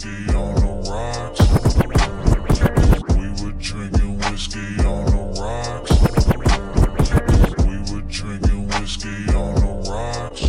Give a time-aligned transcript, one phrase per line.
[0.00, 1.40] whiskey on the rocks.
[3.16, 5.92] We were drinking whiskey on the rocks.
[7.66, 10.42] We were drinking whiskey on the rocks.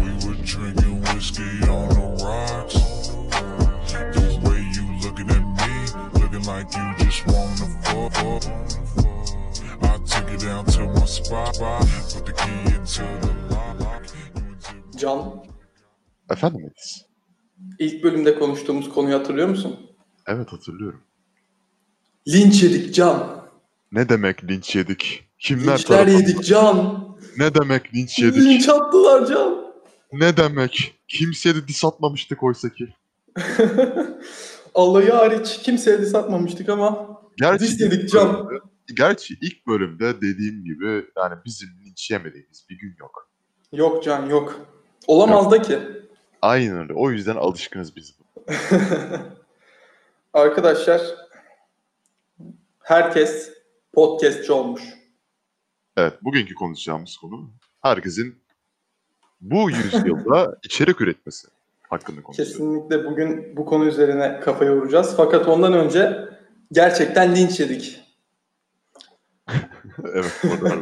[0.00, 2.76] We were drinking whiskey on the rocks.
[4.12, 5.72] The way you looking at me,
[6.20, 8.44] looking like you just wanna fuck.
[9.82, 14.04] I took it down to my spot, put the key into the lock.
[14.98, 15.42] You
[16.28, 17.06] Efendim Melis?
[17.78, 19.76] İlk bölümde konuştuğumuz konuyu hatırlıyor musun?
[20.26, 21.00] Evet hatırlıyorum.
[22.28, 23.46] Linç yedik Can.
[23.92, 25.28] Ne demek linç yedik?
[25.38, 26.18] Kimler Linçler tarafından?
[26.20, 27.06] yedik Can.
[27.38, 28.42] Ne demek linç yedik?
[28.42, 29.66] Linç attılar Can.
[30.12, 30.94] Ne demek?
[31.08, 32.88] Kimseye de dis atmamıştık oysa ki.
[34.74, 38.34] Allah'ı hariç kimseye diss atmamıştık ama Gerçi Dis yedik Can.
[38.48, 38.62] bölümde-
[38.96, 43.28] gerçi ilk bölümde dediğim gibi yani bizim linç yemediğimiz bir gün yok.
[43.72, 44.60] yok Can yok.
[45.06, 45.78] Olamaz da ki.
[46.42, 46.92] Aynen öyle.
[46.94, 48.14] O yüzden alışkınız biz.
[50.32, 51.00] Arkadaşlar
[52.82, 53.52] herkes
[53.94, 54.82] podcastçi olmuş.
[55.96, 57.50] Evet, bugünkü konuşacağımız konu
[57.82, 58.38] herkesin
[59.40, 61.48] bu yüzyılda içerik üretmesi
[61.82, 62.50] hakkında konuşacağız.
[62.50, 65.14] Kesinlikle bugün bu konu üzerine kafa yoracağız.
[65.16, 66.28] Fakat ondan önce
[66.72, 68.05] gerçekten linç yedik.
[70.14, 70.78] Evet, o da var.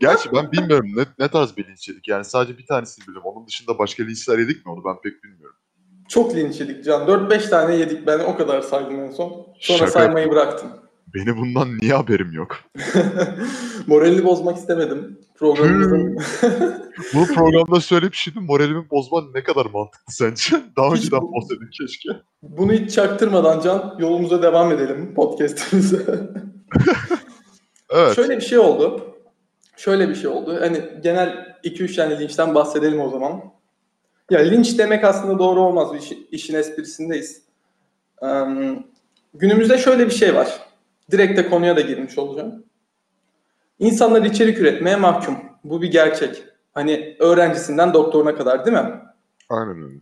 [0.00, 2.08] Gerçi ben bilmiyorum ne, ne tarz bir linç yedik.
[2.08, 3.30] Yani sadece bir tanesini biliyorum.
[3.34, 5.56] Onun dışında başka linçler yedik mi onu ben pek bilmiyorum.
[6.08, 7.02] Çok linç yedik Can.
[7.08, 9.46] 4-5 tane yedik ben o kadar saydım en son.
[9.60, 10.68] Sonra Şaka saymayı bıraktım.
[11.14, 12.56] Beni bundan niye haberim yok?
[13.86, 15.18] Moralini bozmak istemedim.
[15.38, 16.18] Programımızın
[17.14, 20.56] Bu programda söyleyip şimdi moralimi bozman ne kadar mantıklı sence?
[20.76, 22.08] Daha Hiç önceden bu- keşke.
[22.42, 26.06] bunu hiç çaktırmadan Can yolumuza devam edelim podcast'imize.
[27.92, 28.16] Evet.
[28.16, 29.14] Şöyle bir şey oldu.
[29.76, 30.56] Şöyle bir şey oldu.
[30.60, 33.42] Hani genel 2-3 tane linçten bahsedelim o zaman.
[34.30, 35.88] Ya linç demek aslında doğru olmaz.
[35.98, 37.42] İşin, işin esprisindeyiz.
[38.22, 38.26] Ee,
[39.34, 40.60] günümüzde şöyle bir şey var.
[41.10, 42.64] Direkt de konuya da girmiş olacağım.
[43.78, 45.36] İnsanlar içerik üretmeye mahkum.
[45.64, 46.44] Bu bir gerçek.
[46.74, 49.00] Hani öğrencisinden doktoruna kadar değil mi?
[49.48, 49.98] Aynen öyle.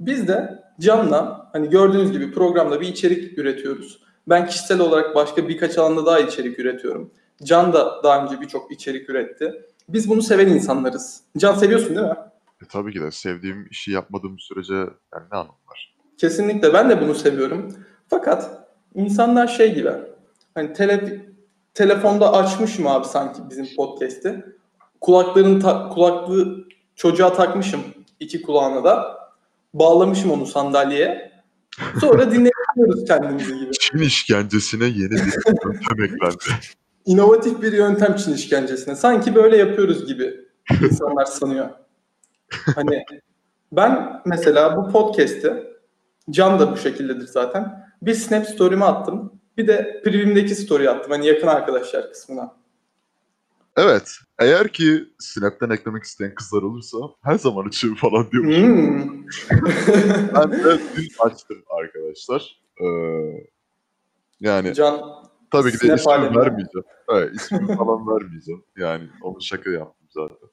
[0.00, 4.02] Biz de Can'la hani gördüğünüz gibi programda bir içerik üretiyoruz.
[4.28, 7.10] Ben kişisel olarak başka birkaç alanda daha içerik üretiyorum.
[7.42, 9.62] Can da daha önce birçok içerik üretti.
[9.88, 11.20] Biz bunu seven insanlarız.
[11.38, 12.16] Can seviyorsun değil mi?
[12.62, 15.94] E, tabii ki de sevdiğim işi yapmadığım sürece yani ne anlamı var?
[16.18, 17.74] Kesinlikle ben de bunu seviyorum.
[18.08, 19.90] Fakat insanlar şey gibi
[20.54, 21.26] hani tele,
[21.74, 24.44] telefonda açmışım abi sanki bizim podcast'i.
[25.00, 26.64] Kulaklarını ta- kulaklığı
[26.96, 27.80] çocuğa takmışım
[28.20, 29.18] iki kulağına da.
[29.74, 31.32] Bağlamışım onu sandalyeye.
[32.00, 32.30] Sonra
[32.76, 33.72] dinliyoruz kendimizi gibi.
[33.80, 36.44] Çin işkencesine yeni bir yöntem eklendi.
[37.06, 38.96] İnovatif bir yöntem Çin işkencesine.
[38.96, 40.40] Sanki böyle yapıyoruz gibi
[40.82, 41.68] insanlar sanıyor.
[42.74, 43.04] Hani
[43.72, 45.74] ben mesela bu podcast'i
[46.30, 47.84] Can da bu şekildedir zaten.
[48.02, 49.40] Bir Snap story'me attım.
[49.56, 51.12] Bir de Privim'deki story attım.
[51.12, 52.56] Hani yakın arkadaşlar kısmına.
[53.76, 54.10] Evet.
[54.38, 58.56] Eğer ki Snap'ten eklemek isteyen kızlar olursa her zaman açığım falan diyormuş.
[58.56, 59.26] Hmm.
[60.34, 62.63] Ben de dün açtım arkadaşlar.
[62.80, 62.86] Ee,
[64.40, 65.00] yani Can
[65.50, 66.38] tabii ki de ismini aleminde.
[66.38, 66.84] vermeyeceğim.
[67.08, 68.64] Evet ismini falan vermeyeceğim.
[68.76, 70.48] Yani onu şaka yaptım zaten.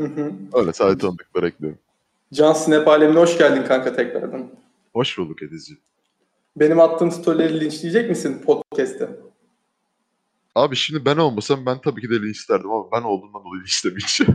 [0.00, 0.32] Hı hı.
[0.54, 1.78] Öyle sadece tanıdıkları ekliyorum.
[2.32, 4.50] Can Snap alemine hoş geldin kanka tekrardan.
[4.92, 5.82] Hoş bulduk Edizciğim.
[6.56, 9.08] Benim attığım storyleri linçleyecek misin podcast'te?
[10.54, 14.34] Abi şimdi ben olmasam ben tabii ki de linç isterdim ama ben olduğumdan dolayı linçlemeyeceğim.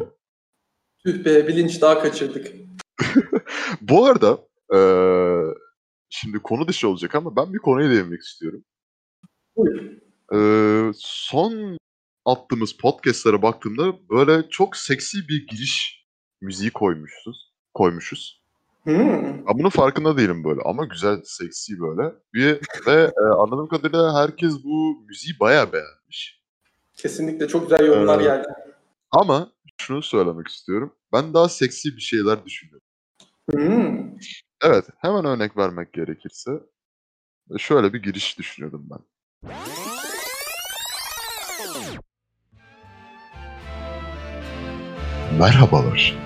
[1.06, 2.48] Tüh be bir linç daha kaçırdık.
[3.82, 4.38] Bu arada
[4.74, 5.53] eee,
[6.14, 8.64] şimdi konu dışı olacak ama ben bir konuya değinmek istiyorum.
[10.32, 11.78] Eee, son
[12.26, 16.06] attığımız podcastlere baktığımda böyle çok seksi bir giriş
[16.42, 17.54] müziği koymuşuz.
[17.74, 18.44] Koymuşuz.
[18.84, 19.48] Hmm.
[19.48, 22.16] Ben bunun farkında değilim böyle ama güzel, seksi böyle.
[22.34, 26.42] Bir, ve e, anladığım kadarıyla herkes bu müziği bayağı beğenmiş.
[26.96, 28.48] Kesinlikle çok güzel yorumlar Ee, geldi.
[29.12, 30.94] Ama şunu söylemek istiyorum.
[31.14, 32.88] Ben daha seksi bir şeyler düşünüyorum.
[33.52, 34.18] Hmm.
[34.66, 36.52] Evet, hemen örnek vermek gerekirse
[37.58, 39.00] şöyle bir giriş düşünüyorum ben.
[45.40, 46.18] Merhabalar.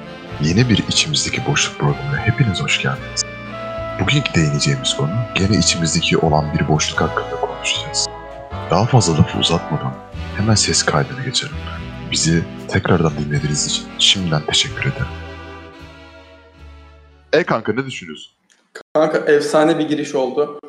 [0.44, 3.24] Yeni bir içimizdeki boşluk programına hepiniz hoş geldiniz.
[4.02, 8.08] Bugünkü değineceğimiz konu gene içimizdeki olan bir boşluk hakkında konuşacağız.
[8.72, 9.96] Daha fazla lafı uzatmadan
[10.38, 11.56] hemen ses kaydına geçelim.
[12.12, 15.27] Bizi tekrardan dinlediğiniz için şimdiden teşekkür ederim.
[17.34, 18.34] E kanka ne düşünüyorsun?
[18.94, 20.60] Kanka efsane bir giriş oldu.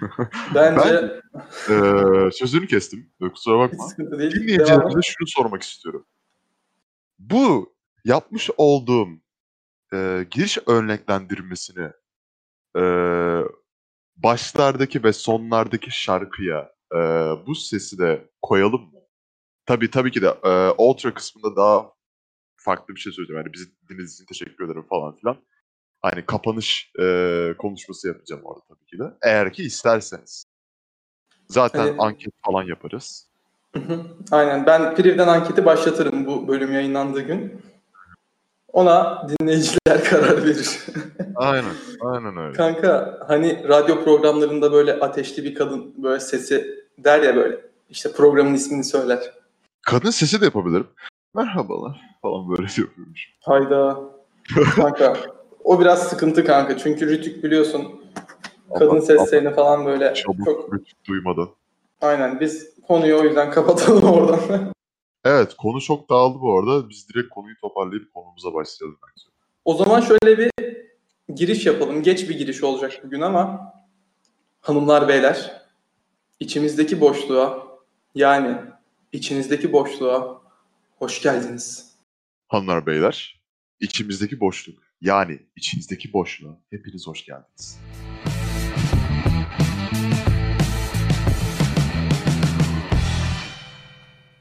[0.54, 1.20] Bence
[1.68, 3.12] Ee, sözünü kestim.
[3.20, 3.84] Kusura bakma.
[3.98, 6.06] Dinleyicilerimize şunu sormak istiyorum.
[7.18, 7.74] Bu
[8.04, 9.08] yapmış olduğum
[9.92, 11.90] e, giriş örneklendirmesini
[12.76, 12.82] e,
[14.16, 16.98] başlardaki ve sonlardaki şarkıya e,
[17.46, 19.00] bu sesi de koyalım mı?
[19.66, 21.92] Tabii tabii ki de e, ultra kısmında daha
[22.56, 23.42] farklı bir şey söyleyeceğim.
[23.42, 25.36] Yani bizi dinlediğiniz için teşekkür ederim falan filan.
[26.02, 29.04] Hani kapanış e, konuşması yapacağım orada tabii ki de.
[29.22, 30.44] Eğer ki isterseniz.
[31.48, 33.26] Zaten Hani- anket falan yaparız.
[33.74, 34.00] Hı hı.
[34.30, 34.66] Aynen.
[34.66, 37.62] Ben Priv'den anketi başlatırım bu bölüm yayınlandığı gün.
[38.72, 40.78] Ona dinleyiciler karar verir.
[41.36, 42.52] Aynen, aynen öyle.
[42.56, 47.60] Kanka hani radyo programlarında böyle ateşli bir kadın böyle sesi der ya böyle.
[47.90, 49.32] İşte programın ismini söyler.
[49.82, 50.86] Kadın sesi de yapabilirim.
[51.34, 53.34] Merhabalar falan böyle yapıyormuş.
[53.40, 54.00] Hayda.
[54.76, 55.16] Kanka
[55.64, 56.76] o biraz sıkıntı kanka.
[56.78, 58.04] Çünkü Rütük biliyorsun
[58.78, 61.48] kadın Ama- seslerini falan böyle Çabuk çok rütük duymadan.
[62.00, 64.72] aynen biz konuyu o yüzden kapatalım oradan.
[65.24, 66.88] Evet konu çok dağıldı bu arada.
[66.88, 69.24] Biz direkt konuyu toparlayıp konumuza başlayalım bence.
[69.64, 70.50] o zaman şöyle bir
[71.34, 72.02] giriş yapalım.
[72.02, 73.72] Geç bir giriş olacak bugün ama
[74.60, 75.60] hanımlar beyler
[76.40, 77.66] içimizdeki boşluğa
[78.14, 78.56] yani
[79.12, 80.40] içinizdeki boşluğa
[80.98, 81.90] hoş geldiniz.
[82.48, 83.40] Hanımlar beyler,
[83.80, 87.78] içimizdeki boşluk yani içinizdeki boşluğa hepiniz hoş geldiniz.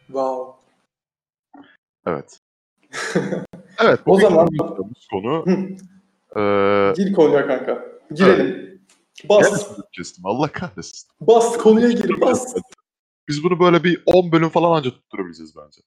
[0.07, 0.55] Wow.
[2.05, 2.39] Evet.
[3.79, 3.99] evet.
[4.05, 4.47] O zaman-
[5.11, 5.45] konu
[6.35, 7.85] eee Gir konuya kanka.
[8.15, 8.81] Girelim.
[9.29, 9.67] Bas.
[9.75, 11.09] Gene kestim Allah kahretsin.
[11.21, 12.55] Bas konuya gir bas.
[13.27, 15.81] Biz bunu böyle bir 10 bölüm falan anca tutturabileceğiz bence.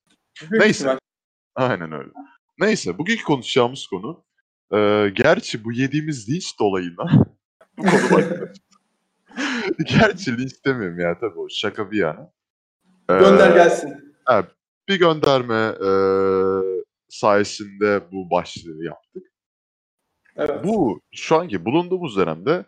[0.50, 0.78] Büyük Neyse.
[0.78, 0.98] ihtimal.
[1.54, 2.10] Aynen öyle.
[2.58, 4.24] Neyse bugünkü konuşacağımız konu
[5.14, 7.24] gerçi bu yediğimiz linç dolayına
[7.78, 8.52] bu konu başka.
[9.98, 12.32] gerçi linç demiyorum ya tabii o şaka bir yana.
[13.10, 14.14] Eee, Gönder gelsin.
[14.88, 19.22] bir gönderme eee, sayesinde bu başlığı yaptık.
[20.36, 20.64] Evet.
[20.64, 22.64] Bu şu anki bulunduğumuz dönemde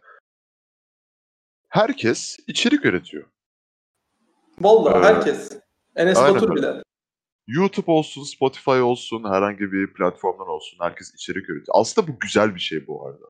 [1.69, 3.25] herkes içerik üretiyor.
[4.61, 5.05] Vallahi Evet.
[5.07, 5.51] herkes.
[5.97, 6.83] Enes Batur bile.
[7.47, 11.75] YouTube olsun, Spotify olsun, herhangi bir platformdan olsun herkes içerik üretiyor.
[11.75, 13.25] Aslında bu güzel bir şey bu arada.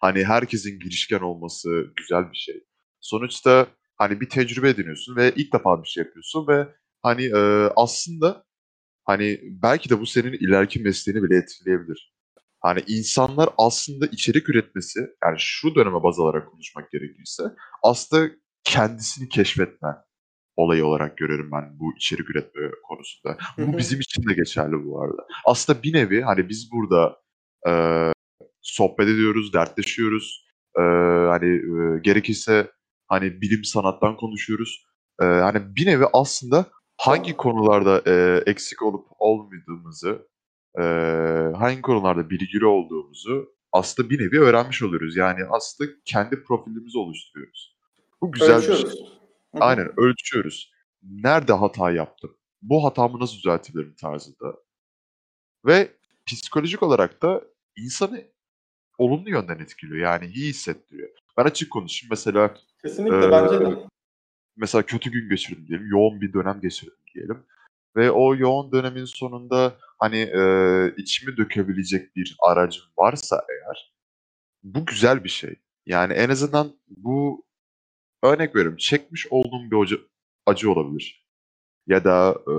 [0.00, 2.64] Hani herkesin girişken olması güzel bir şey.
[3.00, 3.66] Sonuçta
[3.98, 6.68] hani bir tecrübe ediniyorsun ve ilk defa bir şey yapıyorsun ve
[7.02, 8.44] hani e, aslında
[9.04, 12.14] hani belki de bu senin ileriki mesleğini bile etkileyebilir.
[12.60, 17.42] Hani insanlar aslında içerik üretmesi, yani şu döneme baz alarak konuşmak gerekirse
[17.82, 18.32] aslında
[18.64, 19.88] kendisini keşfetme
[20.60, 23.36] olayı olarak görüyorum ben bu içerik üretme konusunda.
[23.58, 25.26] Bu bizim için de geçerli bu arada.
[25.46, 27.16] Aslında bir nevi hani biz burada
[27.68, 27.72] e,
[28.60, 30.44] sohbet ediyoruz, dertleşiyoruz.
[30.78, 30.82] E,
[31.28, 32.70] hani e, gerekirse
[33.08, 34.84] hani bilim sanattan konuşuyoruz.
[35.22, 36.66] E, hani bir nevi aslında
[36.96, 40.28] hangi konularda e, eksik olup olmadığımızı,
[40.78, 40.82] e,
[41.56, 45.16] hangi konularda bilgili olduğumuzu aslında bir nevi öğrenmiş oluyoruz.
[45.16, 47.76] Yani aslında kendi profilimizi oluşturuyoruz.
[48.22, 49.19] Bu güzel bir şey.
[49.54, 49.54] Ölçüyoruz.
[49.54, 49.64] Hı hı.
[49.64, 50.72] Aynen ölçüyoruz.
[51.02, 52.36] Nerede hata yaptım?
[52.62, 54.56] Bu hatamı nasıl düzeltebilirim tarzında.
[55.66, 55.90] Ve
[56.26, 57.42] psikolojik olarak da
[57.76, 58.24] insanı
[58.98, 59.98] olumlu yönden etkiliyor.
[59.98, 61.08] Yani iyi hissettiriyor.
[61.36, 62.10] Ben açık konuşayım.
[62.10, 63.86] Mesela Kesinlikle Ee, bence de.
[64.56, 65.86] mesela kötü gün geçirdim diyelim.
[65.86, 67.46] Yoğun bir dönem geçirdim diyelim.
[67.96, 70.42] Ve o yoğun dönemin sonunda hani e,
[70.96, 73.92] içimi dökebilecek bir aracım varsa eğer
[74.62, 75.54] bu güzel bir şey.
[75.86, 77.44] Yani en azından bu
[78.22, 80.00] örnek veriyorum çekmiş olduğum bir acı,
[80.46, 81.26] acı olabilir.
[81.86, 82.54] Ya da e,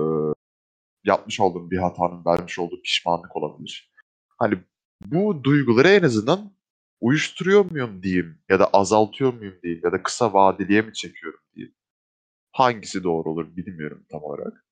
[1.04, 3.92] yapmış olduğum bir hatanın vermiş olduğu pişmanlık olabilir.
[4.38, 4.58] Hani
[5.06, 6.52] bu duyguları en azından
[7.00, 11.74] uyuşturuyor muyum diyeyim ya da azaltıyor muyum diyeyim ya da kısa vadeliye mi çekiyorum diyeyim.
[12.52, 14.64] Hangisi doğru olur bilmiyorum tam olarak.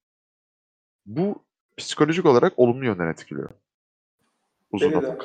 [1.06, 1.44] Bu
[1.76, 3.50] psikolojik olarak olumlu yönden etkiliyor.
[4.72, 5.18] Uzun Beni de.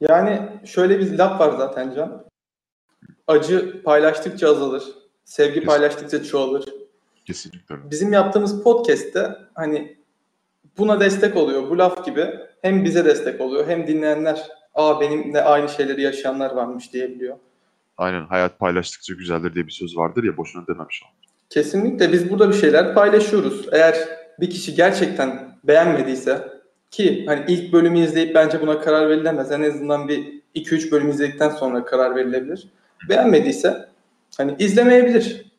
[0.00, 2.26] Yani şöyle bir laf var zaten Can.
[3.26, 4.84] Acı paylaştıkça azalır.
[5.24, 5.66] Sevgi Kesin.
[5.66, 6.64] paylaştıkça çoğalır.
[7.24, 7.90] Kesinlikle.
[7.90, 9.96] Bizim yaptığımız podcast'te hani
[10.78, 11.70] buna destek oluyor.
[11.70, 12.26] Bu laf gibi
[12.62, 17.36] hem bize destek oluyor hem dinleyenler aa benimle aynı şeyleri yaşayanlar varmış diyebiliyor.
[17.98, 21.06] Aynen hayat paylaştıkça güzeldir diye bir söz vardır ya boşuna dememiş o.
[21.50, 23.68] Kesinlikle biz burada bir şeyler paylaşıyoruz.
[23.72, 24.08] Eğer
[24.40, 26.48] bir kişi gerçekten beğenmediyse
[26.90, 29.52] ki hani ilk bölümü izleyip bence buna karar verilemez.
[29.52, 32.68] En azından bir 2-3 bölüm izledikten sonra karar verilebilir.
[33.08, 33.88] Beğenmediyse
[34.36, 35.52] hani izlemeyebilir.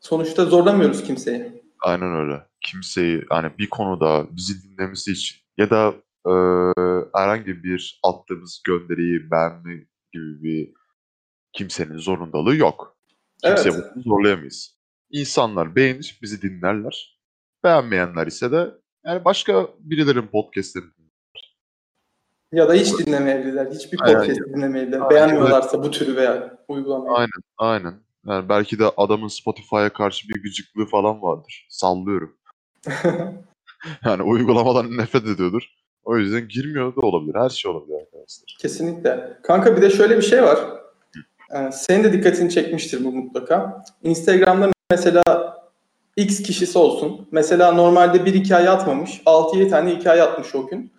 [0.00, 1.62] Sonuçta zorlamıyoruz kimseyi.
[1.80, 2.42] Aynen öyle.
[2.60, 5.94] Kimseyi hani bir konuda bizi dinlemesi için ya da
[6.26, 6.32] e,
[7.14, 9.74] herhangi bir attığımız gönderiyi beğenme
[10.12, 10.72] gibi bir
[11.52, 12.96] kimsenin zorundalığı yok.
[13.44, 13.84] Kimseye Evet.
[13.94, 14.76] bunu zorlayamayız.
[15.10, 17.18] İnsanlar beğenir, bizi dinlerler.
[17.64, 18.70] Beğenmeyenler ise de
[19.06, 20.90] yani başka birilerin podcastlerini.
[22.52, 23.70] Ya da hiç dinlemeyebilirler.
[23.70, 24.18] Hiçbir Aynen.
[24.18, 25.00] podcast dinlemeyebilirler.
[25.00, 25.10] Aynen.
[25.10, 27.16] Beğenmiyorlarsa bu türü veya uygulamayı.
[27.16, 27.94] Aynen, aynen.
[28.26, 31.66] Yani belki de adamın Spotify'a karşı bir gıcıklığı falan vardır.
[31.70, 32.36] Sallıyorum.
[34.04, 35.62] Yani uygulamadan nefret ediyordur.
[36.04, 37.34] O yüzden girmiyor da olabilir.
[37.34, 38.56] Her şey olabilir arkadaşlar.
[38.60, 39.38] Kesinlikle.
[39.42, 40.58] Kanka bir de şöyle bir şey var.
[41.54, 43.84] Ee, senin de dikkatini çekmiştir bu mutlaka.
[44.02, 45.22] Instagram'da mesela
[46.16, 47.28] X kişisi olsun.
[47.32, 49.22] Mesela normalde bir hikaye atmamış.
[49.26, 50.92] 6-7 tane hikaye atmış o gün.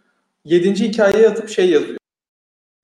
[0.46, 0.74] 7.
[0.74, 1.98] hikayeye atıp şey yazıyor.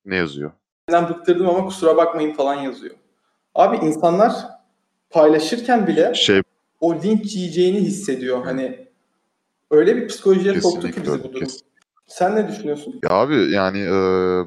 [0.06, 0.51] Ne yazıyor?
[0.92, 2.96] Ben bıktırdım ama kusura bakmayın falan yazıyor.
[3.56, 4.34] Abi insanlar
[5.10, 6.42] paylaşırken bile Şey
[6.80, 8.44] o linç yiyeceğini hissediyor.
[8.46, 8.88] Hani
[9.72, 11.39] öyle bir psikolojiye soktu ki kesinlikle bizi bu durum.
[11.48, 11.62] kes-
[12.08, 13.00] Sen ne düşünüyorsun?
[13.04, 13.92] Ya abi yani e,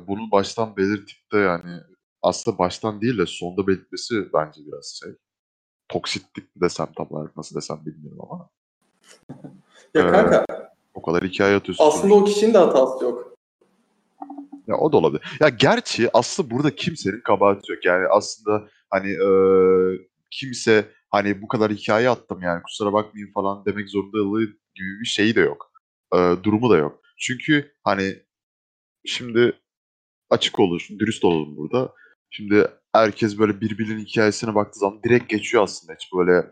[0.08, 1.80] bunu baştan belirtip de yani
[2.22, 5.12] aslında baştan değil de sonda belirtmesi bence biraz şey.
[5.88, 8.48] Toksitlik desem tam olarak nasıl desem bilmiyorum ama.
[9.94, 10.44] Ya Ee, kanka
[10.94, 11.84] O kadar hikaye atıyorsun.
[11.84, 13.32] aslında o kişinin de hatası yok.
[14.66, 15.22] Ya o da olabilir.
[15.40, 17.84] Ya gerçi aslında burada kimsenin kabahati yok.
[17.84, 19.28] Yani aslında hani e,
[20.30, 24.44] kimse hani bu kadar hikaye attım yani kusura bakmayın falan demek zorundalığı
[24.74, 25.72] gibi bir şeyi de yok.
[26.14, 27.00] E, durumu da yok.
[27.18, 28.16] Çünkü hani
[29.04, 29.52] şimdi
[30.30, 31.92] açık olur, dürüst olalım burada.
[32.30, 35.94] Şimdi herkes böyle birbirinin hikayesine baktığı zaman direkt geçiyor aslında.
[35.94, 36.46] Hiç böyle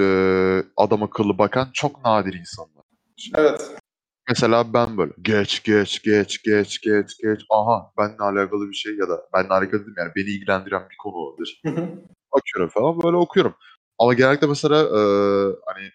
[0.00, 2.84] e, adam akıllı bakan çok nadir insanlar.
[3.36, 3.70] Evet.
[4.28, 9.08] Mesela ben böyle geç geç geç geç geç geç aha benimle alakalı bir şey ya
[9.08, 11.60] da benimle alakalı değil yani beni ilgilendiren bir konu olabilir.
[11.66, 11.88] Hı hı.
[12.32, 13.54] Açıyorum falan böyle okuyorum.
[13.98, 15.00] Ama genellikle mesela e,
[15.66, 15.90] hani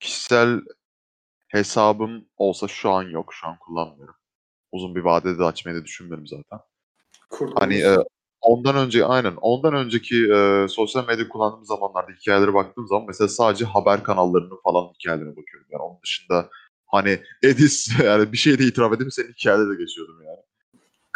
[0.00, 0.60] kişisel
[1.48, 3.34] hesabım olsa şu an yok.
[3.34, 4.14] Şu an kullanmıyorum.
[4.72, 6.58] Uzun bir vadede de açmayı da düşünmüyorum zaten.
[7.30, 7.62] Kurtulmuş.
[7.62, 7.96] Hani e,
[8.42, 13.64] ondan önce aynen ondan önceki e, sosyal medya kullandığım zamanlarda hikayelere baktığım zaman mesela sadece
[13.64, 15.68] haber kanallarının falan hikayelerine bakıyorum.
[15.72, 16.48] Yani onun dışında
[16.86, 20.40] hani Edis yani bir şey de itiraf edeyim senin hikayede de geçiyordum yani.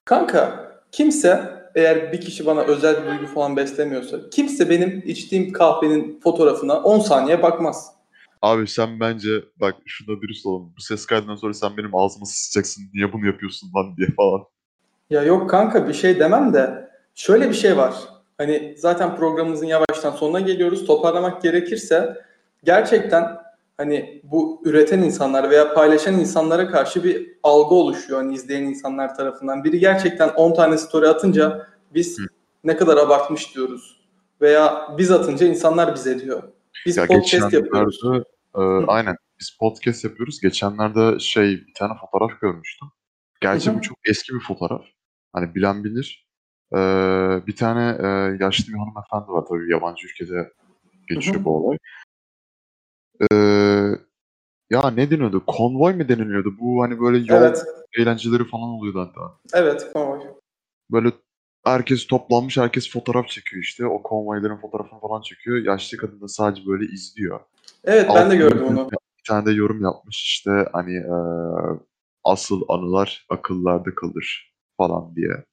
[0.05, 6.21] Kanka kimse eğer bir kişi bana özel bir duygu falan beslemiyorsa kimse benim içtiğim kahvenin
[6.21, 7.95] fotoğrafına 10 saniye bakmaz.
[8.43, 10.73] Abi sen bence bak şuna dürüst olalım.
[10.77, 12.85] Bu ses kaydından sonra sen benim ağzıma sıçacaksın.
[12.95, 14.45] Niye bunu yapıyorsun lan diye falan.
[15.11, 16.84] Ya yok kanka bir şey demem de
[17.15, 17.95] şöyle bir şey var.
[18.39, 20.87] Hani zaten programımızın yavaştan sonuna geliyoruz.
[20.87, 22.17] Toparlamak gerekirse
[22.65, 23.39] gerçekten
[23.77, 29.65] hani bu üreten insanlar veya paylaşan insanlara karşı bir algı oluşuyor hani izleyen insanlar tarafından.
[29.65, 32.23] Biri gerçekten 10 tane story atınca biz Hı.
[32.65, 34.05] ne kadar abartmış diyoruz.
[34.41, 36.43] Veya biz atınca insanlar bize diyor.
[36.87, 38.01] Biz Ya podcast yapıyoruz.
[38.57, 40.41] e, aynen biz podcast yapıyoruz.
[40.41, 42.89] Geçenlerde şey bir tane fotoğraf görmüştüm.
[43.41, 43.79] Gerçi Hı hı.
[43.79, 44.83] bu çok eski bir fotoğraf.
[45.33, 46.24] Hani bilen bilir.
[46.75, 46.81] E,
[47.47, 48.07] bir tane e,
[48.45, 50.53] yaşlı bir hanımefendi var tabii yabancı ülkede
[51.09, 51.79] geçiyor bu olay.
[53.31, 53.35] E,
[54.71, 55.47] ya ne deniyordu?
[55.47, 56.55] Konvoy mu deniliyordu?
[56.61, 57.65] Bu hani böyle yol Evet.
[57.99, 59.39] eğlenceleri falan oluyordu hatta.
[59.55, 59.91] Evet.
[59.93, 60.21] konvoy.
[60.91, 61.13] Böyle
[61.65, 63.87] herkes toplanmış, herkes fotoğraf çekiyor işte.
[63.87, 65.57] O konvoyların fotoğrafını falan çekiyor.
[65.57, 67.41] Yaşlı kadın da sadece böyle izliyor.
[67.85, 68.91] Evet ben de gördüm onu.
[68.91, 71.81] Bir tane de yorum yapmış işte hani eee,
[72.25, 75.45] asıl anılar akıllarda kalır falan diye.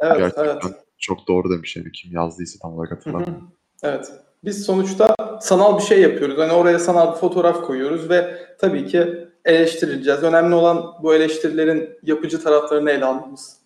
[0.00, 0.62] Evet, Gerçekten evet.
[0.98, 3.52] çok doğru demiş yani kim yazdıysa tam olarak hatırlamıyorum.
[3.82, 4.12] Evet.
[4.44, 6.38] Biz sonuçta sanal bir şey yapıyoruz.
[6.38, 10.22] Hani oraya sanal bir fotoğraf koyuyoruz ve tabii ki eleştirileceğiz.
[10.22, 13.56] Önemli olan bu eleştirilerin yapıcı taraflarını ele almamız.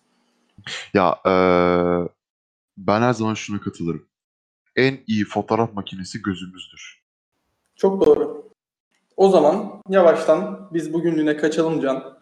[0.93, 2.09] Ya eee,
[2.77, 4.05] ben her zaman şuna katılırım.
[4.75, 7.01] En iyi fotoğraf makinesi gözümüzdür.
[7.75, 8.49] Çok doğru.
[9.17, 12.17] O zaman yavaştan biz bugünlüğüne kaçalım Can.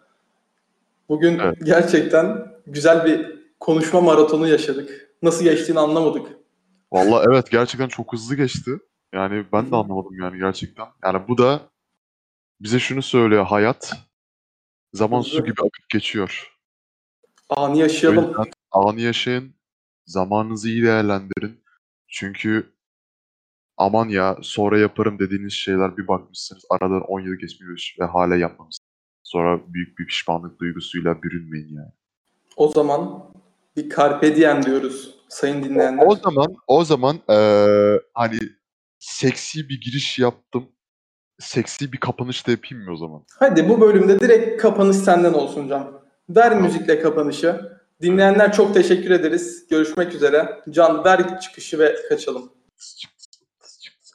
[1.08, 1.56] Bugün Evet.
[1.64, 5.14] gerçekten güzel bir konuşma maratonu yaşadık.
[5.22, 6.26] Nasıl geçtiğini anlamadık.
[6.92, 8.70] Vallahi evet gerçekten çok hızlı geçti.
[9.14, 10.86] Yani ben de anlamadım yani gerçekten.
[11.04, 11.60] Yani bu da
[12.60, 13.92] bize şunu söylüyor hayat
[14.92, 16.58] zaman su gibi akıp geçiyor.
[17.48, 18.28] Anı O yaşayalım.
[18.28, 19.54] yüzden anı yaşayın,
[20.06, 21.64] zamanınızı iyi değerlendirin.
[22.08, 22.72] Çünkü
[23.76, 28.88] aman ya sonra yaparım dediğiniz şeyler bir bakmışsınız aradan 10 yıl geçmiş ve hala yapmamışsınız.
[29.22, 31.92] Sonra büyük bir pişmanlık duygusuyla bürünmeyin yani.
[32.56, 33.32] O zaman
[33.78, 36.06] bir carpe diem diyoruz sayın dinleyenler.
[36.06, 38.38] O zaman o zaman eee, hani
[38.98, 40.68] seksi bir giriş yaptım.
[41.38, 43.24] Seksi bir kapanış da yapayım mı o zaman?
[43.38, 46.00] Hadi bu bölümde direkt kapanış senden olsun Can.
[46.28, 47.78] Ver müzikle kapanışı.
[48.02, 49.68] Dinleyenler çok teşekkür ederiz.
[49.70, 50.62] Görüşmek üzere.
[50.70, 52.52] Can ver çıkışı ve kaçalım.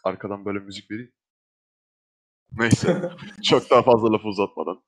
[0.03, 1.11] Arkadan böyle müzik vereyim.
[2.57, 3.11] Neyse.
[3.43, 4.83] Çok daha fazla lafı uzatmadan.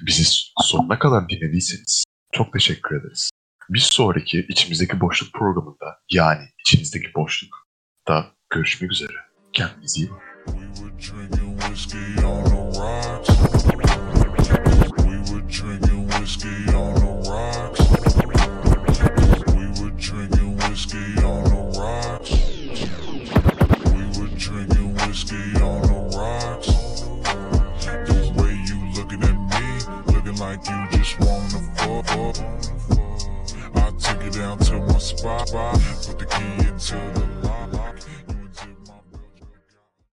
[0.00, 0.24] Bizi
[0.62, 3.30] sonuna kadar dinlediyseniz çok teşekkür ederiz.
[3.68, 9.16] Bir sonraki içimizdeki boşluk programında yani içinizdeki boşlukta görüşmek üzere.
[9.52, 10.34] Kendinize iyi bakın.
[12.46, 13.33] We were.